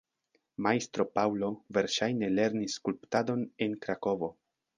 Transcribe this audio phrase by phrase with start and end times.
[0.67, 1.49] Majstro Paŭlo
[1.79, 4.33] verŝajne lernis skulptadon en Krakovo.